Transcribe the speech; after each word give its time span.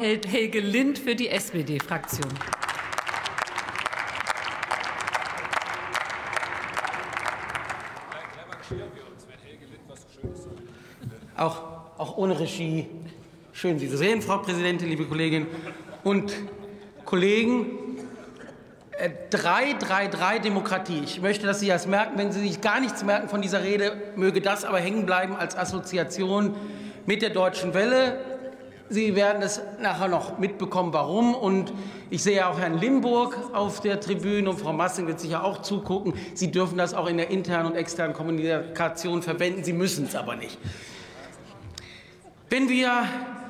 Helge 0.00 0.60
Lind 0.60 0.96
für 0.96 1.16
die 1.16 1.28
SPD-Fraktion. 1.28 2.30
Auch, 11.36 11.62
auch 11.98 12.16
ohne 12.16 12.38
Regie. 12.38 12.86
Schön, 13.52 13.80
Sie 13.80 13.90
zu 13.90 13.96
sehen, 13.96 14.22
Frau 14.22 14.38
Präsidentin, 14.38 14.88
liebe 14.88 15.04
Kolleginnen 15.04 15.48
und 16.04 16.32
Kollegen. 17.04 17.66
333 19.30 20.20
äh, 20.20 20.40
Demokratie. 20.40 21.00
Ich 21.02 21.20
möchte, 21.20 21.44
dass 21.44 21.58
Sie 21.58 21.66
das 21.66 21.88
merken. 21.88 22.16
Wenn 22.16 22.30
Sie 22.30 22.46
sich 22.46 22.60
gar 22.60 22.78
nichts 22.78 23.02
merken 23.02 23.28
von 23.28 23.42
dieser 23.42 23.64
Rede, 23.64 24.00
möge 24.14 24.40
das 24.40 24.64
aber 24.64 24.78
hängen 24.78 25.06
bleiben 25.06 25.34
als 25.34 25.56
Assoziation 25.56 26.54
mit 27.04 27.20
der 27.20 27.30
Deutschen 27.30 27.74
Welle. 27.74 28.37
Sie 28.90 29.14
werden 29.14 29.42
es 29.42 29.60
nachher 29.80 30.08
noch 30.08 30.38
mitbekommen, 30.38 30.92
warum. 30.94 31.34
Und 31.34 31.74
ich 32.08 32.22
sehe 32.22 32.46
auch 32.48 32.58
Herrn 32.58 32.78
Limburg 32.78 33.36
auf 33.52 33.80
der 33.80 34.00
Tribüne 34.00 34.48
und 34.48 34.58
Frau 34.58 34.72
Massing 34.72 35.06
wird 35.06 35.20
sicher 35.20 35.44
auch 35.44 35.60
zugucken. 35.60 36.14
Sie 36.34 36.50
dürfen 36.50 36.78
das 36.78 36.94
auch 36.94 37.06
in 37.06 37.18
der 37.18 37.30
internen 37.30 37.66
und 37.66 37.76
externen 37.76 38.14
Kommunikation 38.14 39.22
verwenden. 39.22 39.62
Sie 39.62 39.74
müssen 39.74 40.06
es 40.06 40.16
aber 40.16 40.36
nicht. 40.36 40.58
Wenn 42.48 42.70
wir 42.70 43.04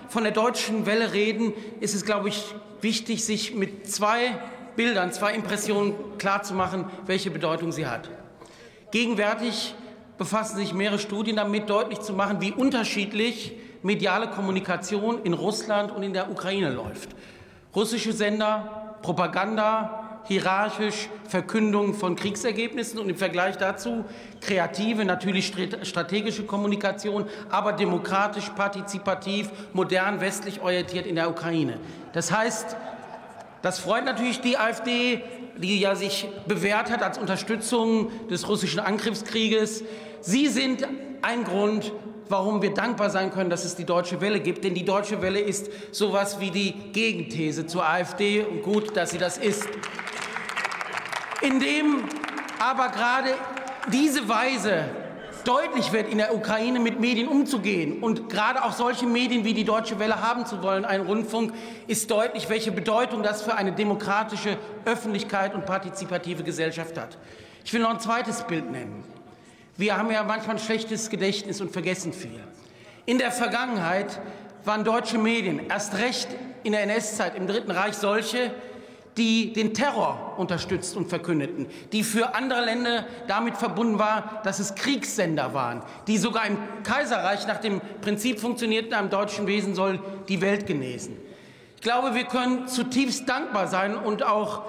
von 0.09 0.25
der 0.25 0.33
deutschen 0.33 0.87
Welle 0.87 1.13
reden, 1.13 1.53
ist 1.79 1.95
es, 1.95 2.05
glaube 2.05 2.31
ich, 2.31 2.55
wichtig, 2.81 3.25
sich 3.25 3.55
mit 3.55 3.89
zwei 3.89 4.39
Bildern, 4.75 5.13
zwei 5.13 5.35
Impressionen 5.35 5.95
klarzumachen, 6.19 6.87
welche 7.07 7.31
Bedeutung 7.31 7.71
sie 7.71 7.87
hat. 7.87 8.11
Gegenwärtig 8.91 9.75
befassen 10.17 10.57
sich 10.57 10.75
mehrere 10.75 10.99
Studien 10.99 11.37
damit, 11.37 11.71
deutlich 11.71 12.01
zu 12.01 12.13
machen, 12.13 12.41
wie 12.41 12.53
unterschiedlich 12.53 13.55
mediale 13.83 14.29
Kommunikation 14.29 15.23
in 15.23 15.35
Russland 15.35 15.93
und 15.93 16.03
in 16.03 16.13
der 16.13 16.31
Ukraine 16.31 16.71
läuft. 16.71 17.11
Russische 17.75 18.13
Sender, 18.13 18.97
Propaganda, 19.03 20.21
hierarchisch 20.29 21.09
Verkündung 21.27 21.95
von 21.95 22.17
Kriegsergebnissen 22.17 22.99
und 22.99 23.09
im 23.09 23.17
Vergleich 23.17 23.57
dazu 23.57 24.05
kreative, 24.41 25.05
natürlich 25.05 25.53
strategische 25.83 26.45
Kommunikation, 26.45 27.27
aber 27.51 27.73
demokratisch, 27.73 28.51
partizipativ, 28.51 29.51
modern, 29.73 30.21
westlich 30.21 30.61
orientiert 30.61 31.07
in 31.07 31.15
der 31.15 31.31
Ukraine. 31.31 31.79
Das 32.13 32.31
heißt, 32.31 32.77
das 33.63 33.79
freut 33.79 34.05
natürlich 34.05 34.41
die 34.41 34.57
AfD, 34.57 35.23
die 35.57 35.81
ja 35.81 35.95
sich 35.95 36.29
bewährt 36.47 36.91
hat 36.91 37.03
als 37.03 37.19
Unterstützung 37.19 38.11
des 38.29 38.49
russischen 38.49 38.81
Angriffskrieges. 38.81 39.83
Sie 40.21 40.47
sind 40.47 40.87
ein 41.23 41.45
Grund, 41.45 41.93
warum 42.29 42.63
wir 42.63 42.75
dankbar 42.75 43.11
sein 43.11 43.31
können, 43.31 43.51
dass 43.51 43.65
es 43.65 43.77
die 43.77 43.85
Deutsche 43.85 44.21
Welle 44.21 44.41
gibt. 44.41 44.65
Denn 44.65 44.75
die 44.75 44.85
Deutsche 44.85 45.23
Welle 45.23 45.41
ist 45.41 45.71
sowas 45.93 46.41
wie 46.41 46.51
die 46.51 46.73
Gegenthese 46.93 47.67
zur 47.67 47.89
AfD. 47.89 48.43
Und 48.43 48.63
gut, 48.63 48.97
dass 48.97 49.11
sie 49.11 49.19
das 49.19 49.39
ist. 49.39 49.69
Indem 51.41 52.05
aber 52.59 52.89
gerade 52.89 53.31
diese 53.93 54.29
Weise 54.29 54.85
deutlich 55.45 55.93
wird, 55.93 56.11
in 56.11 56.19
der 56.19 56.35
Ukraine 56.35 56.79
mit 56.79 57.01
Medien 57.01 57.29
umzugehen 57.29 58.03
und 58.03 58.29
gerade 58.29 58.65
auch 58.65 58.73
solche 58.73 59.07
Medien 59.07 59.45
wie 59.45 59.55
die 59.55 59.65
Deutsche 59.65 59.99
Welle 59.99 60.21
haben 60.21 60.45
zu 60.45 60.63
wollen, 60.63 60.85
ein 60.85 61.01
Rundfunk, 61.01 61.55
ist 61.87 62.11
deutlich, 62.11 62.51
welche 62.51 62.71
Bedeutung 62.71 63.23
das 63.23 63.43
für 63.43 63.55
eine 63.55 63.73
demokratische 63.73 64.59
Öffentlichkeit 64.85 65.55
und 65.55 65.65
partizipative 65.65 66.43
Gesellschaft 66.43 66.99
hat. 66.99 67.17
Ich 67.65 67.73
will 67.73 67.81
noch 67.81 67.91
ein 67.91 68.01
zweites 68.01 68.43
Bild 68.43 68.71
nennen. 68.71 69.05
Wir 69.79 69.97
haben 69.97 70.11
ja 70.11 70.25
manchmal 70.25 70.57
ein 70.57 70.61
schlechtes 70.61 71.09
Gedächtnis 71.09 71.61
und 71.61 71.71
vergessen 71.71 72.13
viel. 72.13 72.43
In 73.07 73.19
der 73.19 73.31
Vergangenheit 73.31 74.21
waren 74.65 74.83
deutsche 74.83 75.19
Medien, 75.19 75.71
erst 75.71 75.97
recht 75.99 76.27
in 76.65 76.73
der 76.73 76.83
NS-Zeit, 76.83 77.37
im 77.37 77.47
Dritten 77.47 77.71
Reich, 77.71 77.95
solche, 77.95 78.51
die 79.17 79.53
den 79.53 79.75
Terror 79.75 80.35
unterstützt 80.37 80.97
und 80.97 81.09
verkündeten, 81.09 81.67
die 81.93 82.03
für 82.03 82.35
andere 82.35 82.65
Länder 82.65 83.07
damit 83.29 83.57
verbunden 83.57 84.01
war, 84.01 84.41
dass 84.43 84.59
es 84.59 84.75
Kriegssender 84.75 85.55
waren, 85.55 85.83
die 86.09 86.19
sogar 86.19 86.47
im 86.47 86.59
Kaiserreich 86.83 87.47
nach 87.47 87.59
dem 87.59 87.81
Prinzip 88.01 88.41
funktionierten, 88.41 88.93
einem 88.95 89.11
deutschen 89.11 89.47
Wesen 89.47 89.77
soll 89.77 90.01
die 90.29 90.41
Welt 90.41 90.67
genesen. 90.67 91.17
Ich 91.77 91.83
glaube, 91.83 92.17
wir 92.17 92.25
können 92.25 92.67
zutiefst 92.67 93.29
dankbar 93.29 93.69
sein 93.69 93.97
und 93.97 94.25
auch 94.25 94.63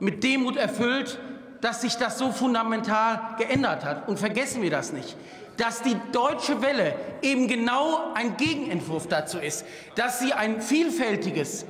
mit 0.00 0.24
Demut 0.24 0.56
erfüllt, 0.56 1.18
dass 1.66 1.80
sich 1.80 1.96
das 1.96 2.16
so 2.16 2.30
fundamental 2.30 3.34
geändert 3.38 3.84
hat. 3.84 4.08
Und 4.08 4.20
vergessen 4.20 4.62
wir 4.62 4.70
das 4.70 4.92
nicht 4.92 5.16
dass 5.56 5.80
die 5.80 5.96
deutsche 6.12 6.60
Welle 6.60 6.94
eben 7.22 7.48
genau 7.48 8.12
ein 8.12 8.36
Gegenentwurf 8.36 9.08
dazu 9.08 9.38
ist, 9.38 9.64
dass 9.94 10.20
sie 10.20 10.34
ein 10.34 10.60
vielfältiges, 10.60 11.64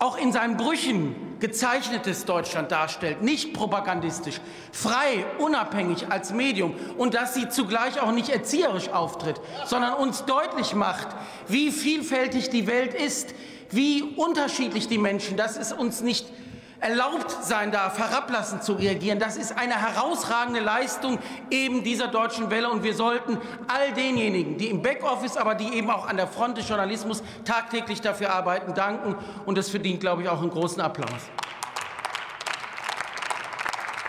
auch 0.00 0.18
in 0.18 0.32
seinen 0.32 0.56
Brüchen 0.56 1.14
gezeichnetes 1.38 2.24
Deutschland 2.24 2.72
darstellt, 2.72 3.22
nicht 3.22 3.54
propagandistisch, 3.54 4.40
frei, 4.72 5.24
unabhängig 5.38 6.10
als 6.10 6.32
Medium. 6.32 6.74
Und 6.98 7.14
dass 7.14 7.34
sie 7.34 7.48
zugleich 7.48 8.00
auch 8.00 8.10
nicht 8.10 8.28
erzieherisch 8.28 8.88
auftritt, 8.88 9.40
sondern 9.66 9.94
uns 9.94 10.24
deutlich 10.24 10.74
macht, 10.74 11.06
wie 11.46 11.70
vielfältig 11.70 12.50
die 12.50 12.66
Welt 12.66 12.92
ist, 12.92 13.36
wie 13.70 14.02
unterschiedlich 14.02 14.88
die 14.88 14.98
Menschen, 14.98 15.36
dass 15.36 15.56
es 15.56 15.72
uns 15.72 16.00
nicht 16.00 16.26
erlaubt 16.80 17.30
sein 17.42 17.72
darf, 17.72 17.98
herablassend 17.98 18.62
zu 18.62 18.74
reagieren. 18.74 19.18
Das 19.18 19.36
ist 19.36 19.56
eine 19.56 19.74
herausragende 19.74 20.60
Leistung 20.60 21.18
eben 21.50 21.82
dieser 21.82 22.08
deutschen 22.08 22.50
Welle. 22.50 22.70
Und 22.70 22.82
wir 22.82 22.94
sollten 22.94 23.38
all 23.68 23.92
denjenigen, 23.92 24.58
die 24.58 24.68
im 24.68 24.82
Backoffice, 24.82 25.36
aber 25.36 25.54
die 25.54 25.74
eben 25.74 25.90
auch 25.90 26.06
an 26.06 26.16
der 26.16 26.26
Front 26.26 26.58
des 26.58 26.68
Journalismus 26.68 27.22
tagtäglich 27.44 28.00
dafür 28.00 28.32
arbeiten, 28.32 28.74
danken. 28.74 29.16
Und 29.44 29.56
das 29.58 29.70
verdient, 29.70 30.00
glaube 30.00 30.22
ich, 30.22 30.28
auch 30.28 30.40
einen 30.40 30.50
großen 30.50 30.80
Applaus. 30.80 31.30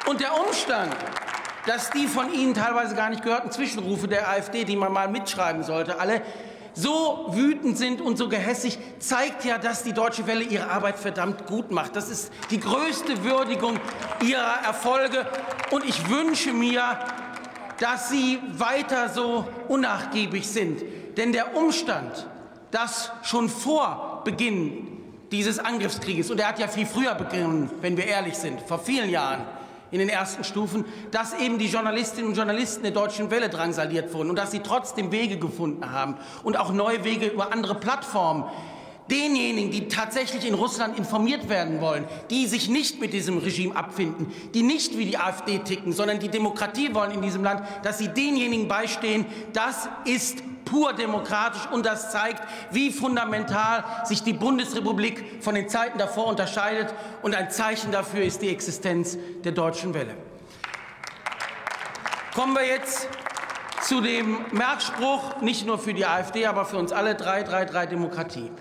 Und 0.08 0.22
der 0.22 0.40
Umstand, 0.40 0.96
dass 1.66 1.90
die 1.90 2.08
von 2.08 2.34
Ihnen 2.34 2.54
teilweise 2.54 2.96
gar 2.96 3.10
nicht 3.10 3.24
gehörten 3.24 3.52
Zwischenrufe 3.52 4.08
der 4.08 4.30
AfD, 4.30 4.64
die 4.64 4.78
man 4.78 4.94
mal 4.94 5.10
mitschreiben 5.10 5.64
sollte, 5.64 6.00
alle 6.00 6.22
so 6.78 7.28
wütend 7.32 7.78
sind 7.78 8.02
und 8.02 8.18
so 8.18 8.30
gehässig, 8.30 8.78
zeigt 9.00 9.46
ja, 9.46 9.58
dass 9.58 9.84
die 9.84 9.94
Deutsche 9.94 10.28
Welle 10.28 10.44
ihre 10.44 10.70
Arbeit 10.70 11.00
verdammt 11.00 11.48
gut 11.48 11.72
macht. 11.72 11.96
Das 11.96 12.10
ist 12.10 12.32
die 12.52 12.60
größte 12.60 13.24
Würdigung 13.24 13.80
ihrer 14.24 14.64
Erfolge. 14.64 15.26
Und 15.72 15.86
ich 15.86 16.10
wünsche 16.10 16.54
mir, 16.54 17.00
dass 17.80 18.10
Sie 18.10 18.40
weiter 18.54 19.10
so 19.10 19.48
unnachgiebig 19.68 20.48
sind. 20.48 20.84
Denn 21.18 21.32
der 21.32 21.56
Umstand, 21.56 22.28
dass 22.70 23.12
schon 23.24 23.50
vor 23.50 24.22
Beginn 24.24 24.88
dieses 25.32 25.60
Angriffskrieges, 25.60 26.30
und 26.30 26.40
er 26.40 26.50
hat 26.50 26.60
ja 26.60 26.68
viel 26.68 26.86
früher 26.86 27.16
begonnen, 27.16 27.72
wenn 27.82 27.98
wir 27.98 28.06
ehrlich 28.06 28.36
sind, 28.36 28.62
vor 28.62 28.80
vielen 28.80 29.10
Jahren, 29.10 29.42
in 29.92 30.00
den 30.00 30.10
ersten 30.10 30.44
Stufen, 30.44 30.86
dass 31.12 31.34
eben 31.40 31.58
die 31.58 31.68
Journalistinnen 31.68 32.30
und 32.30 32.38
Journalisten 32.38 32.84
der 32.84 32.92
Deutschen 32.92 33.32
Welle 33.32 33.50
drangsaliert 33.50 34.14
wurden 34.14 34.30
und 34.30 34.36
dass 34.38 34.52
sie 34.52 34.60
trotzdem 34.60 35.12
Wege 35.12 35.38
gefunden 35.38 35.92
haben 35.92 36.16
und 36.44 36.58
auch 36.58 36.72
neue 36.72 37.04
Wege 37.04 37.28
über 37.28 37.52
andere 37.52 37.76
Plattformen. 37.76 38.46
Denjenigen, 39.10 39.72
die 39.72 39.88
tatsächlich 39.88 40.46
in 40.46 40.54
Russland 40.54 40.98
informiert 40.98 41.48
werden 41.48 41.80
wollen, 41.80 42.04
die 42.30 42.46
sich 42.46 42.68
nicht 42.68 43.00
mit 43.00 43.14
diesem 43.14 43.38
Regime 43.38 43.74
abfinden, 43.74 44.34
die 44.54 44.64
nicht 44.64 44.98
wie 44.98 45.06
die 45.06 45.18
AfD 45.18 45.60
ticken, 45.60 45.94
sondern 45.94 46.20
die 46.20 46.28
Demokratie 46.28 46.94
wollen 46.94 47.12
in 47.12 47.22
diesem 47.22 47.42
Land, 47.42 47.62
dass 47.84 48.00
sie 48.00 48.10
denjenigen 48.10 48.68
beistehen, 48.68 49.26
das 49.54 49.88
ist 50.04 50.44
pur 50.70 50.94
demokratisch 50.94 51.68
und 51.72 51.86
das 51.86 52.12
zeigt, 52.12 52.44
wie 52.72 52.92
fundamental 52.92 53.84
sich 54.04 54.24
die 54.24 54.34
Bundesrepublik 54.34 55.42
von 55.44 55.56
den 55.56 55.70
Zeiten 55.70 55.98
davor 55.98 56.28
unterscheidet. 56.28 56.94
Und 57.22 57.36
ein 57.36 57.50
Zeichen 57.50 57.92
dafür 57.92 58.24
ist 58.24 58.42
die 58.42 58.50
Existenz 58.50 59.18
der 59.44 59.54
Deutschen 59.54 59.94
Welle. 59.94 60.16
Kommen 62.36 62.54
wir 62.54 62.66
jetzt 62.66 63.08
zu 63.82 64.02
dem 64.02 64.38
Merkspruch, 64.52 65.42
nicht 65.42 65.66
nur 65.66 65.80
für 65.80 65.94
die 65.94 66.06
AfD, 66.06 66.46
aber 66.46 66.66
für 66.66 66.78
uns 66.78 66.92
alle, 66.92 67.16
333 67.16 67.90
Demokratie. 67.90 68.52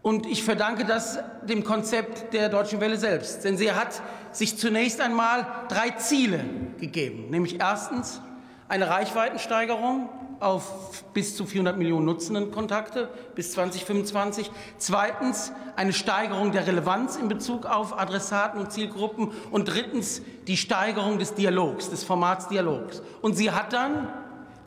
Und 0.00 0.26
ich 0.26 0.42
verdanke 0.42 0.84
das 0.84 1.18
dem 1.42 1.64
Konzept 1.64 2.32
der 2.32 2.48
Deutschen 2.48 2.80
Welle 2.80 2.96
selbst. 2.96 3.44
Denn 3.44 3.56
sie 3.56 3.72
hat 3.72 4.00
sich 4.32 4.56
zunächst 4.56 5.00
einmal 5.00 5.46
drei 5.68 5.90
Ziele 5.90 6.40
gegeben. 6.78 7.30
Nämlich 7.30 7.60
erstens 7.60 8.20
eine 8.68 8.88
Reichweitensteigerung 8.88 10.08
auf 10.40 11.04
bis 11.14 11.36
zu 11.36 11.46
400 11.46 11.76
Millionen 11.76 12.06
Nutzenden 12.06 12.50
Kontakte 12.50 13.08
bis 13.34 13.52
2025. 13.52 14.50
Zweitens 14.78 15.52
eine 15.76 15.92
Steigerung 15.92 16.52
der 16.52 16.66
Relevanz 16.66 17.16
in 17.16 17.28
Bezug 17.28 17.66
auf 17.66 17.98
Adressaten 17.98 18.60
und 18.60 18.72
Zielgruppen. 18.72 19.32
Und 19.50 19.66
drittens 19.66 20.22
die 20.46 20.56
Steigerung 20.56 21.18
des 21.18 21.34
Dialogs, 21.34 21.90
des 21.90 22.04
Formats 22.04 22.48
Dialogs. 22.48 23.02
Und 23.22 23.36
sie 23.36 23.50
hat 23.50 23.72
dann 23.72 24.08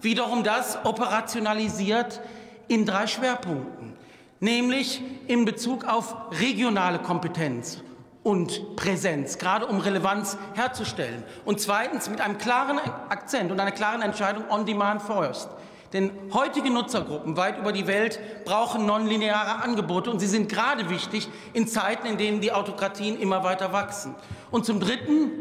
wiederum 0.02 0.44
das 0.44 0.80
operationalisiert 0.84 2.22
in 2.68 2.86
drei 2.86 3.08
Schwerpunkten, 3.08 3.94
nämlich 4.40 5.02
in 5.28 5.46
Bezug 5.46 5.86
auf 5.86 6.16
regionale 6.40 7.00
Kompetenz 7.00 7.82
und 8.24 8.76
Präsenz, 8.76 9.38
gerade 9.38 9.66
um 9.66 9.80
Relevanz 9.80 10.38
herzustellen. 10.54 11.24
Und 11.46 11.60
zweitens 11.60 12.10
mit 12.10 12.22
einem 12.22 12.38
klaren 12.38 12.80
Akzent 13.10 13.52
und 13.52 13.60
einer 13.60 13.72
klaren 13.72 14.02
Entscheidung 14.02 14.44
on 14.50 14.66
demand 14.66 15.02
first. 15.02 15.50
Denn 15.94 16.12
heutige 16.34 16.70
Nutzergruppen 16.70 17.36
weit 17.36 17.58
über 17.58 17.74
die 17.74 17.86
Welt 17.86 18.20
brauchen 18.46 18.86
nonlineare 18.86 19.62
Angebote 19.62 20.10
und 20.10 20.20
sie 20.20 20.28
sind 20.28 20.48
gerade 20.48 20.90
wichtig 20.90 21.28
in 21.54 21.68
Zeiten, 21.68 22.08
in 22.08 22.18
denen 22.18 22.40
die 22.40 22.54
Autokratien 22.54 23.20
immer 23.20 23.44
weiter 23.44 23.74
wachsen. 23.74 24.16
Und 24.52 24.66
zum 24.66 24.80
Dritten 24.80 25.32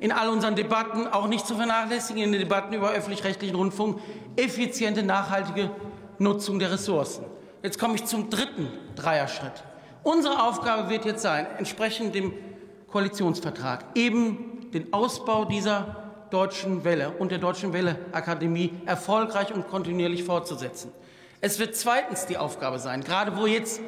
in 0.00 0.10
all 0.10 0.30
unseren 0.30 0.56
Debatten 0.56 1.06
auch 1.06 1.28
nicht 1.28 1.46
zu 1.46 1.54
vernachlässigen, 1.54 2.22
in 2.22 2.32
den 2.32 2.40
Debatten 2.40 2.74
über 2.74 2.90
öffentlich-rechtlichen 2.90 3.54
Rundfunk, 3.54 4.00
effiziente, 4.34 5.02
nachhaltige 5.02 5.70
Nutzung 6.18 6.58
der 6.58 6.72
Ressourcen. 6.72 7.24
Jetzt 7.62 7.78
komme 7.78 7.94
ich 7.94 8.06
zum 8.06 8.30
dritten 8.30 8.68
Dreierschritt. 8.96 9.62
Unsere 10.02 10.42
Aufgabe 10.42 10.88
wird 10.88 11.04
jetzt 11.04 11.22
sein, 11.22 11.46
entsprechend 11.58 12.14
dem 12.14 12.32
Koalitionsvertrag 12.90 13.84
eben 13.94 14.70
den 14.72 14.92
Ausbau 14.92 15.44
dieser 15.44 15.96
Deutschen 16.30 16.84
Welle 16.84 17.10
und 17.18 17.30
der 17.30 17.38
Deutschen 17.38 17.72
Welle 17.72 17.98
Akademie 18.12 18.72
erfolgreich 18.86 19.52
und 19.52 19.68
kontinuierlich 19.68 20.24
fortzusetzen. 20.24 20.90
Es 21.42 21.58
wird 21.58 21.76
zweitens 21.76 22.24
die 22.26 22.38
Aufgabe 22.38 22.78
sein, 22.78 23.02
gerade 23.02 23.36
wo 23.36 23.46
jetzt 23.46 23.80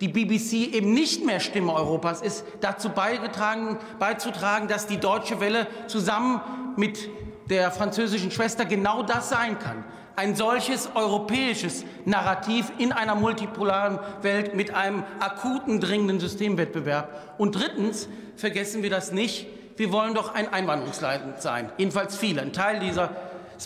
die 0.00 0.08
BBC 0.08 0.74
eben 0.74 0.94
nicht 0.94 1.24
mehr 1.24 1.38
Stimme 1.38 1.74
Europas 1.74 2.22
ist, 2.22 2.44
dazu 2.60 2.88
beizutragen, 2.88 4.68
dass 4.68 4.86
die 4.86 4.98
Deutsche 4.98 5.40
Welle 5.40 5.66
zusammen 5.86 6.40
mit 6.76 7.10
der 7.50 7.70
französischen 7.70 8.30
Schwester 8.30 8.64
genau 8.64 9.02
das 9.02 9.28
sein 9.28 9.58
kann. 9.58 9.84
Ein 10.14 10.36
solches 10.36 10.90
europäisches 10.94 11.84
Narrativ 12.04 12.70
in 12.78 12.92
einer 12.92 13.14
multipolaren 13.14 13.98
Welt 14.22 14.54
mit 14.54 14.74
einem 14.74 15.04
akuten, 15.20 15.80
dringenden 15.80 16.20
Systemwettbewerb. 16.20 17.34
Und 17.38 17.52
drittens 17.56 18.08
vergessen 18.36 18.82
wir 18.82 18.90
das 18.90 19.12
nicht. 19.12 19.46
Wir 19.76 19.90
wollen 19.90 20.14
doch 20.14 20.34
ein 20.34 20.52
Einwanderungsland 20.52 21.40
sein. 21.40 21.72
Jedenfalls 21.78 22.16
viele. 22.16 22.42
Ein 22.42 22.52
Teil 22.52 22.80
dieses 22.80 23.08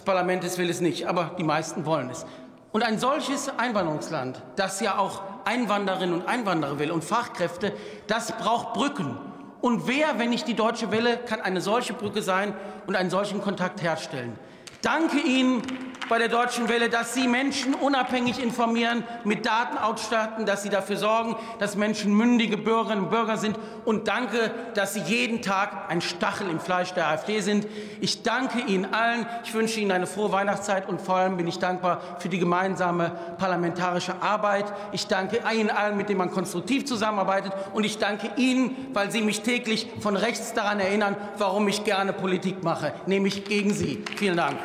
Parlaments 0.04 0.56
will 0.58 0.70
es 0.70 0.80
nicht, 0.80 1.08
aber 1.08 1.32
die 1.38 1.42
meisten 1.42 1.84
wollen 1.84 2.10
es. 2.10 2.24
Und 2.72 2.82
ein 2.82 2.98
solches 2.98 3.50
Einwanderungsland, 3.58 4.42
das 4.54 4.80
ja 4.80 4.98
auch 4.98 5.22
Einwanderinnen 5.46 6.14
und 6.20 6.28
Einwanderer 6.28 6.78
will 6.78 6.90
und 6.90 7.02
Fachkräfte, 7.02 7.72
das 8.06 8.32
braucht 8.32 8.74
Brücken. 8.74 9.16
Und 9.62 9.88
wer, 9.88 10.18
wenn 10.18 10.30
nicht 10.30 10.46
die 10.46 10.54
Deutsche 10.54 10.92
Welle, 10.92 11.16
kann 11.16 11.40
eine 11.40 11.60
solche 11.60 11.94
Brücke 11.94 12.22
sein 12.22 12.54
und 12.86 12.94
einen 12.94 13.10
solchen 13.10 13.40
Kontakt 13.40 13.82
herstellen? 13.82 14.38
Danke 14.82 15.18
Ihnen 15.18 15.62
bei 16.08 16.18
der 16.18 16.28
Deutschen 16.28 16.68
Welle, 16.68 16.88
dass 16.88 17.14
Sie 17.14 17.26
Menschen 17.26 17.74
unabhängig 17.74 18.42
informieren, 18.42 19.04
mit 19.24 19.46
Daten 19.46 19.78
ausstatten, 19.78 20.46
dass 20.46 20.62
Sie 20.62 20.68
dafür 20.68 20.96
sorgen, 20.96 21.36
dass 21.58 21.76
Menschen 21.76 22.14
mündige 22.14 22.56
Bürgerinnen 22.56 23.04
und 23.04 23.10
Bürger 23.10 23.36
sind. 23.36 23.58
Und 23.84 24.08
danke, 24.08 24.50
dass 24.74 24.94
Sie 24.94 25.00
jeden 25.00 25.42
Tag 25.42 25.90
ein 25.90 26.00
Stachel 26.00 26.48
im 26.48 26.60
Fleisch 26.60 26.92
der 26.92 27.08
AfD 27.08 27.40
sind. 27.40 27.66
Ich 28.00 28.22
danke 28.22 28.60
Ihnen 28.60 28.92
allen. 28.92 29.26
Ich 29.44 29.54
wünsche 29.54 29.80
Ihnen 29.80 29.92
eine 29.92 30.06
frohe 30.06 30.32
Weihnachtszeit 30.32 30.88
und 30.88 31.00
vor 31.00 31.16
allem 31.16 31.36
bin 31.36 31.48
ich 31.48 31.58
dankbar 31.58 32.00
für 32.18 32.28
die 32.28 32.38
gemeinsame 32.38 33.12
parlamentarische 33.38 34.22
Arbeit. 34.22 34.72
Ich 34.92 35.06
danke 35.06 35.40
Ihnen 35.52 35.70
allen, 35.70 35.96
mit 35.96 36.08
denen 36.08 36.18
man 36.18 36.30
konstruktiv 36.30 36.84
zusammenarbeitet. 36.84 37.52
Und 37.72 37.84
ich 37.84 37.98
danke 37.98 38.30
Ihnen, 38.36 38.88
weil 38.92 39.10
Sie 39.10 39.22
mich 39.22 39.42
täglich 39.42 39.88
von 40.00 40.16
rechts 40.16 40.52
daran 40.52 40.80
erinnern, 40.80 41.16
warum 41.38 41.66
ich 41.68 41.84
gerne 41.84 42.12
Politik 42.12 42.62
mache, 42.62 42.92
nämlich 43.06 43.44
gegen 43.44 43.72
Sie. 43.72 44.04
Vielen 44.16 44.36
Dank. 44.36 44.56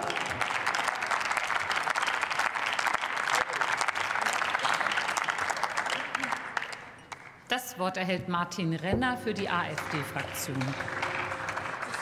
Das 7.52 7.71
Wort 7.82 7.98
erhält 7.98 8.30
Martin 8.30 8.76
Renner 8.76 9.18
für 9.18 9.34
die 9.34 9.50
AfD-Fraktion. 9.50 10.56